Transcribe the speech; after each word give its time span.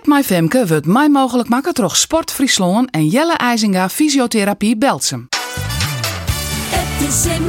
Fit 0.00 0.08
My 0.08 0.22
Femke 0.22 0.66
wordt 0.66 0.86
mij 0.86 1.08
mogelijk 1.08 1.48
maken 1.48 1.74
door 1.74 1.96
Sport 1.96 2.32
Friesland 2.32 2.90
en 2.90 3.06
Jelle 3.06 3.36
IJzinga 3.36 3.88
Fysiotherapie 3.88 4.76
Belsum. 4.76 5.28
Het 6.68 7.08
is 7.08 7.26
in. 7.26 7.48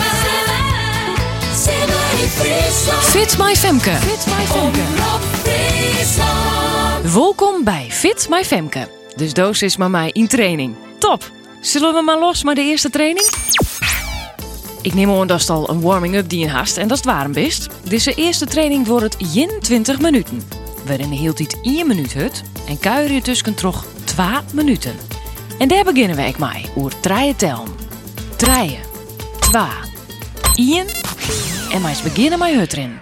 Fit 2.99 3.37
My 3.37 3.55
Femke. 3.55 3.91
Fit 3.91 4.25
My 4.25 4.45
Friesland. 5.43 7.13
Welkom 7.13 7.63
bij 7.63 7.87
Fit 7.89 8.27
My 8.29 8.43
Femke. 8.45 8.87
Dus 9.15 9.33
doos 9.33 9.61
is 9.61 9.77
maar 9.77 9.89
mij 9.89 10.09
in 10.13 10.27
training. 10.27 10.75
Top! 10.99 11.31
Zullen 11.61 11.93
we 11.93 12.01
maar 12.01 12.19
los 12.19 12.43
met 12.43 12.55
de 12.55 12.61
eerste 12.61 12.89
training? 12.89 13.29
Ik 14.81 14.93
neem 14.93 15.11
aan 15.11 15.27
dat 15.27 15.49
al 15.49 15.69
een 15.69 15.81
warming-up 15.81 16.29
die 16.29 16.39
je 16.39 16.49
hast 16.49 16.77
en 16.77 16.87
dat 16.87 16.97
is 16.97 17.03
het 17.03 17.13
warm 17.13 17.31
best. 17.31 17.67
Deze 17.83 18.13
eerste 18.13 18.45
training 18.45 18.87
wordt 18.87 19.03
het 19.03 19.33
21 19.33 19.99
minuten. 19.99 20.60
Waarin 20.91 21.11
hield 21.11 21.39
het 21.39 21.59
1 21.61 21.87
minuut 21.87 22.13
hut 22.13 22.43
en 22.67 22.79
kuier 22.79 23.11
je 23.11 23.21
tussen 23.21 23.53
toch 23.53 23.85
2 24.03 24.27
minuten. 24.53 24.95
En 25.59 25.67
daar 25.67 25.83
beginnen 25.83 26.15
we 26.15 26.23
ik 26.23 26.37
mee, 26.37 26.65
oer 26.75 26.99
treien 26.99 27.35
tellen. 27.35 27.67
Treien, 28.35 28.81
2, 29.39 29.63
1 30.55 30.87
en 31.71 31.81
wij 31.81 31.95
beginnen 32.03 32.39
met 32.39 32.53
hut 32.53 32.73
erin. 32.73 33.00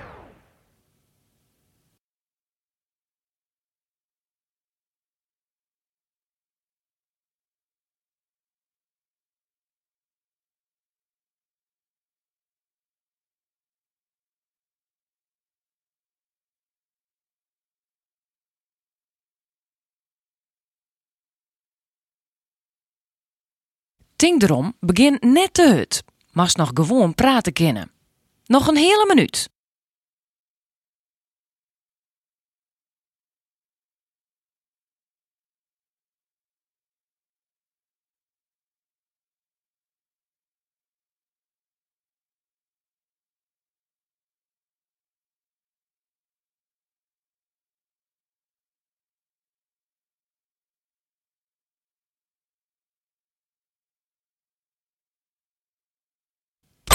Tink 24.20 24.44
erom, 24.44 24.74
begin 24.80 25.18
net 25.20 25.54
te 25.54 25.74
hut. 25.74 26.04
Mag 26.32 26.56
nog 26.56 26.72
gewoon 26.74 27.16
praten 27.16 27.54
kennen. 27.54 27.92
Nog 28.46 28.68
een 28.68 28.76
hele 28.76 29.06
minuut. 29.08 29.50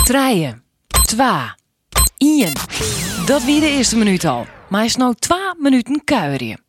Treien, 0.04 0.62
2, 1.04 1.26
1. 2.18 2.52
Dat 3.26 3.44
wie 3.44 3.60
de 3.60 3.66
eerste 3.66 3.96
minuut 3.96 4.24
al. 4.24 4.46
Maar 4.68 4.84
is 4.84 4.96
nou 4.96 5.14
2 5.18 5.38
minuten 5.58 6.04
kuieren. 6.04 6.63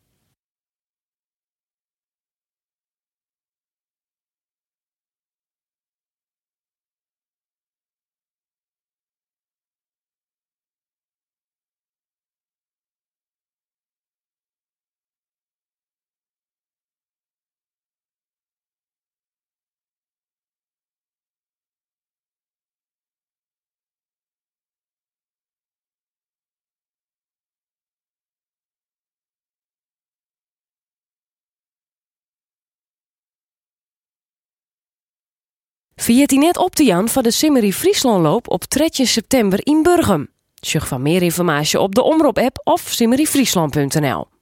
Viert 36.06 36.30
hij 36.30 36.40
net 36.40 36.56
op 36.56 36.74
te 36.74 36.84
Jan 36.84 37.08
van 37.08 37.22
de 37.22 37.30
Simmery 37.30 37.72
Frieslandloop 37.72 38.50
op 38.50 38.64
3 38.64 39.06
september 39.06 39.58
in 39.62 39.82
Burgum. 39.82 40.28
Zoek 40.54 40.82
van 40.82 41.02
meer 41.02 41.22
informatie 41.22 41.80
op 41.80 41.94
de 41.94 42.02
Omroep-app 42.02 42.60
of 42.64 42.80
simmeryfriesland.nl. 42.80 44.35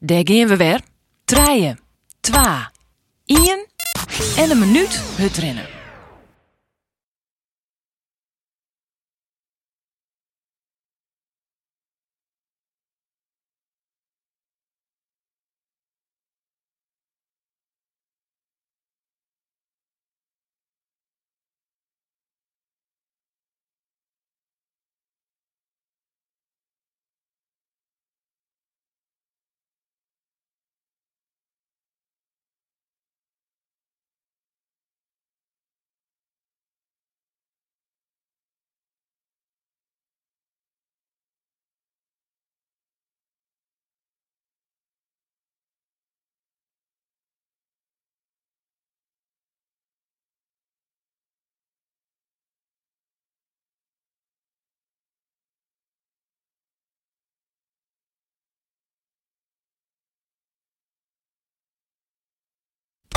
Daar 0.00 0.20
gaan 0.24 0.48
we 0.48 0.56
weer. 0.56 0.80
Treien, 1.24 1.78
2, 2.20 2.40
1 3.24 3.66
en 4.36 4.50
een 4.50 4.58
minuut 4.58 5.00
hut 5.16 5.79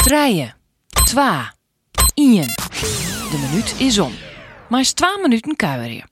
Treien, 0.04 0.54
2, 1.06 1.24
1. 2.14 2.46
De 3.32 3.48
minuut 3.50 3.76
is 3.80 4.00
om. 4.00 4.12
Maar 4.70 4.80
is 4.80 4.94
2 4.94 5.22
minuten 5.22 5.56
kuieren. 5.56 6.10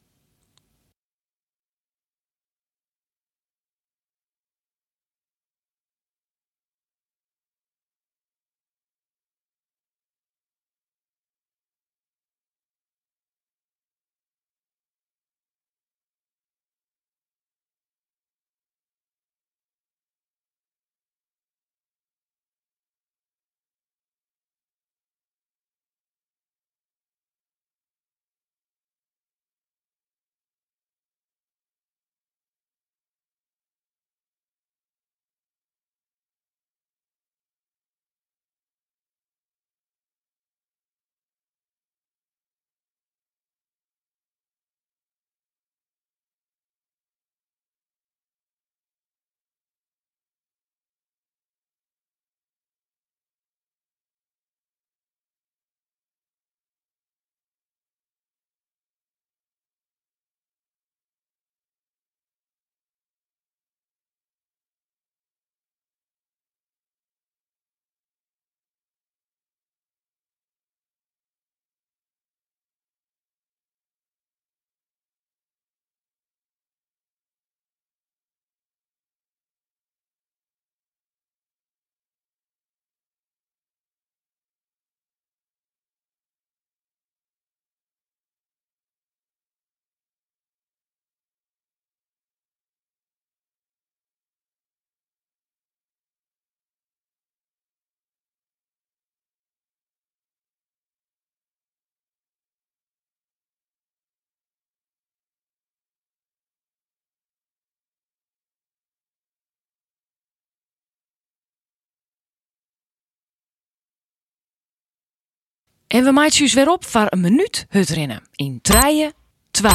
En 115.92 116.04
we 116.04 116.12
maken 116.12 116.38
dus 116.38 116.54
weer 116.54 116.70
op 116.70 116.86
voor 116.86 117.08
een 117.10 117.22
minuut 117.22 117.66
het 117.70 117.90
rennen. 117.90 118.24
In 118.36 118.60
3, 118.62 119.12
2, 119.52 119.72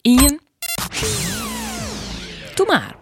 1. 0.00 0.40
Doe 2.54 2.66
maar. 2.66 2.97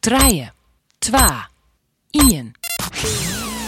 Trije, 0.00 0.52
twa, 0.98 1.48
ien. 2.10 2.52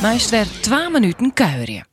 Meest 0.02 0.30
weer 0.30 0.46
2 0.60 0.90
minuten 0.90 1.32
kuieren. 1.34 1.86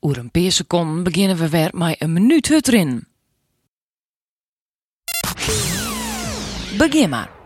Oer 0.00 0.18
een 0.18 0.30
paar 0.30 0.50
seconden 0.50 1.02
beginnen 1.02 1.36
we 1.36 1.48
weer 1.48 1.70
met 1.72 2.00
een 2.00 2.12
minuut 2.12 2.66
erin. 2.66 3.06
Begin 6.78 7.08
maar. 7.08 7.39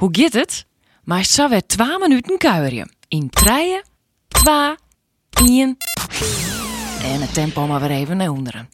Hoe 0.00 0.08
gaat 0.12 0.32
het? 0.32 0.66
Maar 1.04 1.24
zo 1.24 1.48
weer 1.48 1.66
2 1.66 1.98
minuten 1.98 2.38
kuieren. 2.38 2.90
In 3.08 3.30
3, 3.30 3.80
2, 4.28 4.74
1. 5.30 5.76
En 7.02 7.20
het 7.20 7.34
tempo 7.34 7.66
maar 7.66 7.80
weer 7.80 7.90
even 7.90 8.16
naar 8.16 8.28
onderen. 8.28 8.68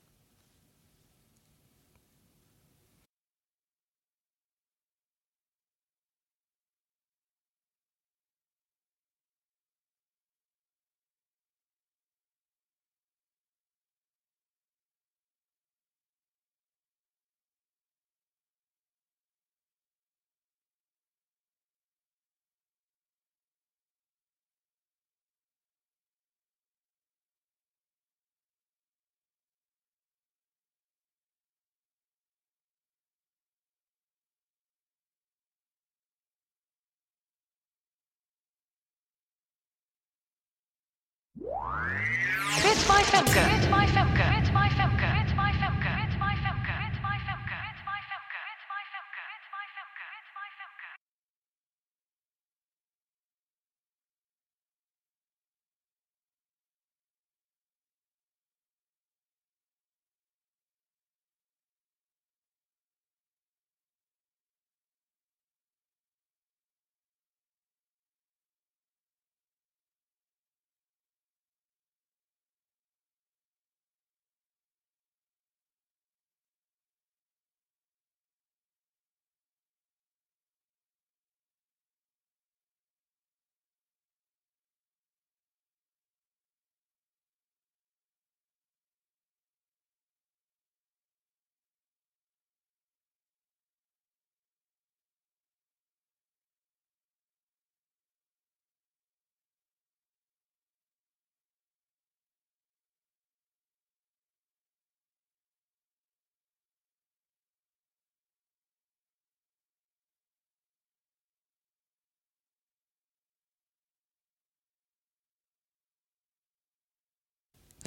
It's 42.59 42.89
my 42.89 43.03
Femke. 43.03 43.59
It's 43.59 43.69
my 43.71 43.87
Femke. 43.87 44.39
It's 44.41 44.53
my 44.53 44.69
Femke. 44.69 45.26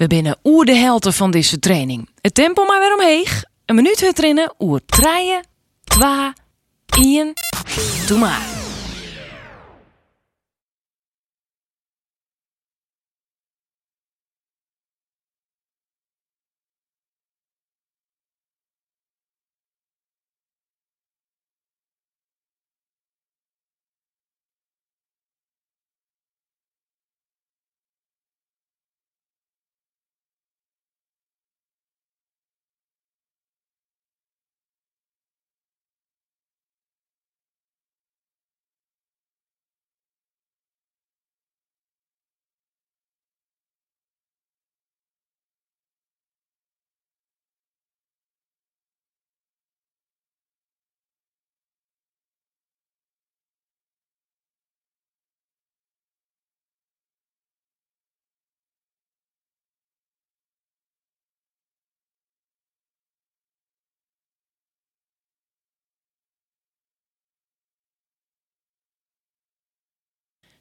We 0.00 0.06
binnen 0.06 0.38
oer 0.44 0.64
de 0.64 0.74
helte 0.74 1.12
van 1.12 1.30
deze 1.30 1.58
training. 1.58 2.08
Het 2.20 2.34
tempo 2.34 2.64
maar 2.64 2.80
weer 2.80 2.94
omheeg. 2.94 3.44
Een 3.64 3.74
minuut 3.74 4.12
rennen 4.18 4.54
oer 4.58 4.80
treien, 4.86 5.46
twa, 5.84 6.34
ien. 6.96 7.32
Doe 8.06 8.18
maar. 8.18 8.59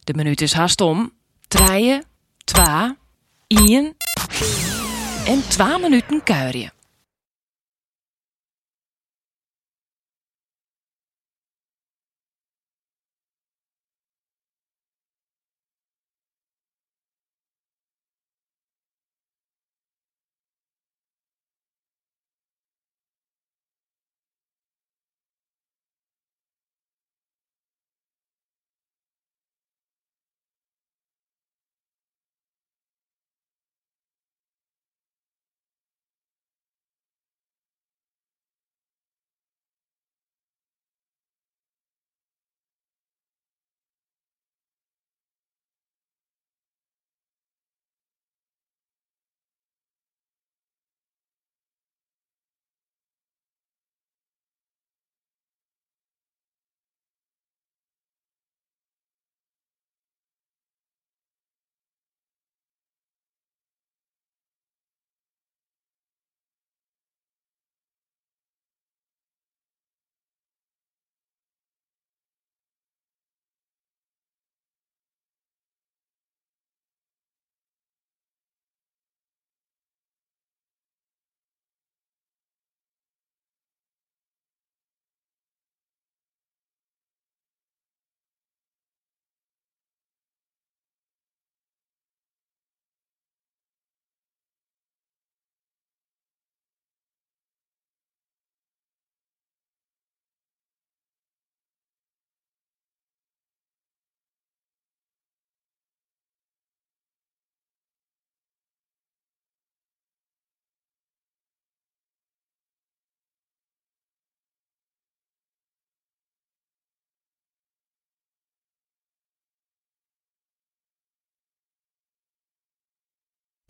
De 0.09 0.15
minuut 0.15 0.41
is 0.41 0.53
haast 0.53 0.81
om. 0.81 1.11
Treien, 1.47 2.03
twa, 2.43 2.97
ien. 3.47 3.95
En 5.25 5.47
twa 5.47 5.77
minuten 5.77 6.23
kuieren. 6.23 6.71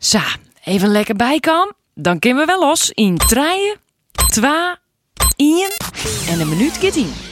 Sa, 0.02 0.22
even 0.64 0.88
lekker 0.88 1.16
bijkam. 1.16 1.72
Dan 1.94 2.18
kunnen 2.18 2.38
we 2.38 2.46
wel 2.46 2.60
los 2.60 2.90
in 2.90 3.16
treien, 3.16 3.76
twa, 4.26 4.78
ien 5.36 5.70
en 6.28 6.40
een 6.40 6.48
minuut 6.48 6.76
gaat 6.76 6.96
in. 6.96 7.29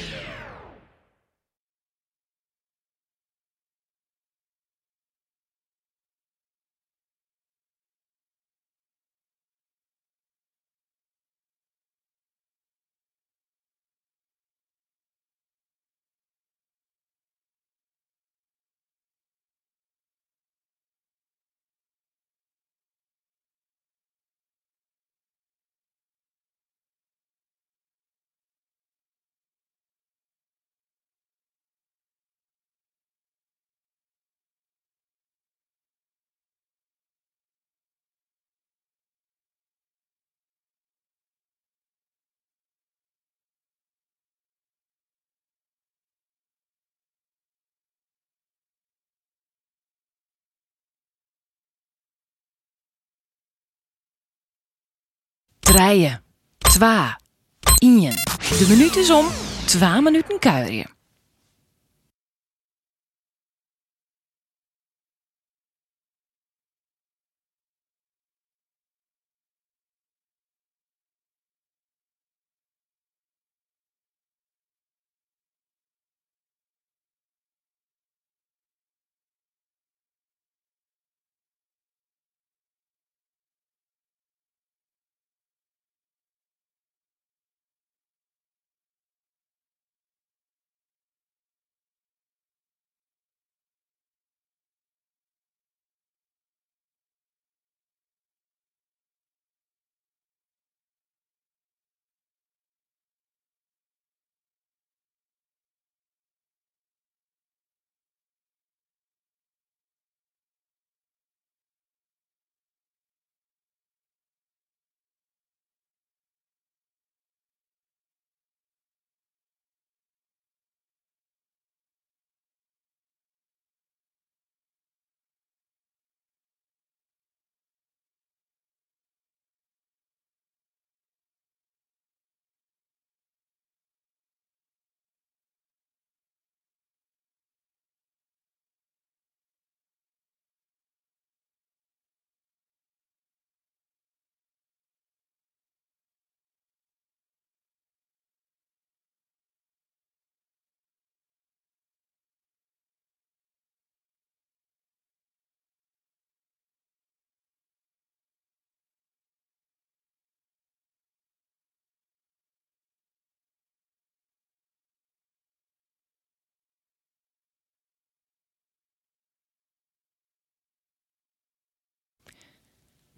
Treien, 55.68 56.22
twa, 56.58 57.18
ien. 57.78 58.14
De 58.58 58.66
minuut 58.68 58.96
is 58.96 59.10
om, 59.10 59.26
twa 59.64 60.00
minuten 60.00 60.38
kuieren. 60.38 60.97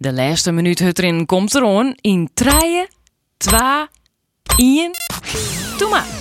De 0.01 0.13
laatste 0.13 0.51
minuut 0.51 0.79
hut 0.79 0.99
erin 0.99 1.25
komt 1.25 1.55
erom 1.55 1.93
in 2.01 2.29
3, 2.33 2.87
2, 3.37 3.59
1. 4.57 4.91
Doe 5.77 5.89
maar. 5.89 6.20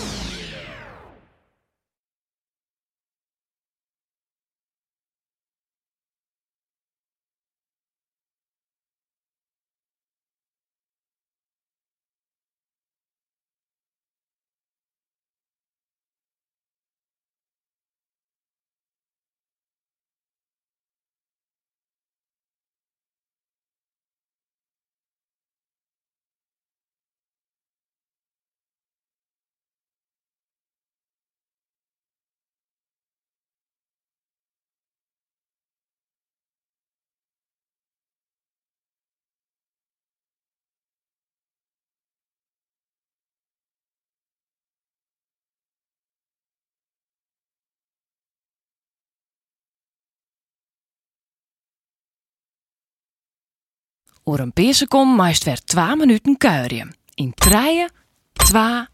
Oer 54.24 54.40
een 54.40 54.52
paar 54.52 54.74
seconden 54.74 55.16
meest 55.26 55.44
weer 55.44 55.60
2 55.64 55.96
minuten 55.96 56.36
kuieren. 56.36 56.96
In 57.14 57.32
3, 57.34 57.86
2, 58.32 58.84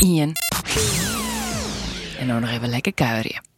1. 0.00 0.32
En 2.18 2.26
dan 2.28 2.40
nog 2.40 2.50
even 2.50 2.68
lekker 2.68 2.94
kuieren. 2.94 3.49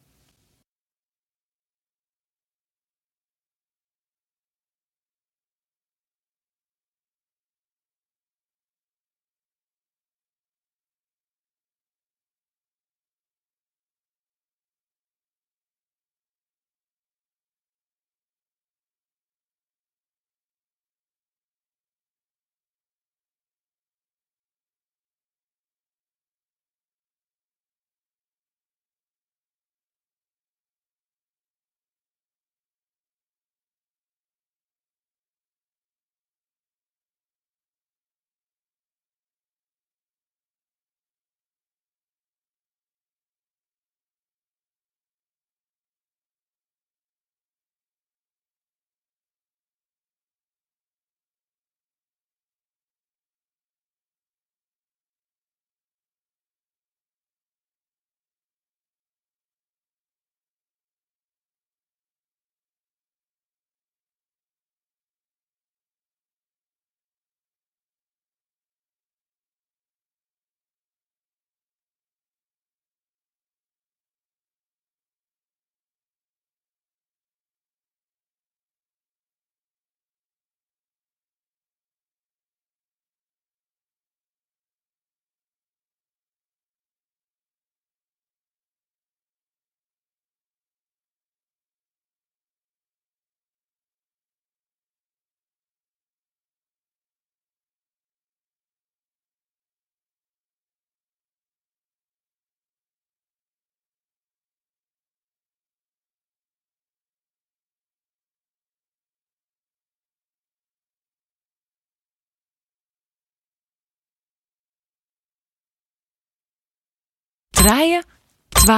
Draaien, 117.63 118.05
2, 118.49 118.77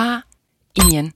1. 0.73 1.15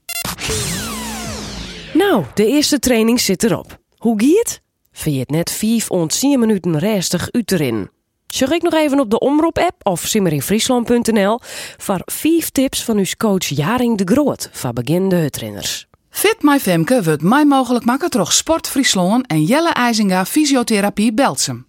Nou, 1.93 2.25
de 2.33 2.47
eerste 2.47 2.79
training 2.79 3.19
zit 3.19 3.43
erop. 3.43 3.79
Hoe 3.97 4.19
giet? 4.21 4.61
Vind 4.91 5.29
net 5.29 5.51
5 5.51 5.89
ont 5.89 6.19
10 6.19 6.39
minuten 6.39 6.79
restig 6.79 7.31
uit 7.31 7.51
erin. 7.51 7.89
Zeg 8.27 8.49
ik 8.49 8.61
nog 8.61 8.73
even 8.73 8.99
op 8.99 9.09
de 9.09 9.19
Omroep-app 9.19 9.87
of 9.87 10.01
simmerinfriesland.nl 10.01 11.39
voor 11.77 12.01
5 12.05 12.49
tips 12.49 12.83
van 12.83 12.97
uw 12.97 13.05
coach 13.17 13.45
Jaring 13.45 13.97
de 13.97 14.13
Groot 14.13 14.49
van 14.51 14.73
beginnende 14.73 15.15
huttrainers. 15.15 15.87
Fit 16.09 16.37
My 16.41 16.59
Femke 16.59 17.03
wordt 17.03 17.21
mij 17.21 17.45
mogelijk 17.45 17.85
maken 17.85 18.09
door 18.09 18.31
Sport 18.31 18.67
Friesland 18.67 19.27
en 19.27 19.43
Jelle 19.43 19.69
IJzinga 19.69 20.25
Fysiotherapie 20.25 21.13
Belsum. 21.13 21.67